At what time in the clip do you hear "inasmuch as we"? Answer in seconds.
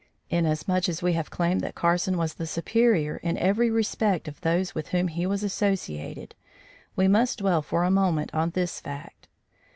0.31-1.13